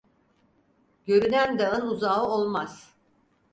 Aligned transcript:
Görünen 1.05 1.59
dağın 1.59 1.87
uzağı 1.87 2.25
olmaz. 2.25 2.93